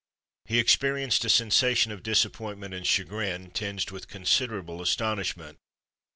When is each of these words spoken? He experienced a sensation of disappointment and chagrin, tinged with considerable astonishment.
He 0.45 0.57
experienced 0.57 1.23
a 1.25 1.29
sensation 1.29 1.91
of 1.91 2.01
disappointment 2.01 2.73
and 2.73 2.87
chagrin, 2.87 3.51
tinged 3.51 3.91
with 3.91 4.07
considerable 4.07 4.81
astonishment. 4.81 5.59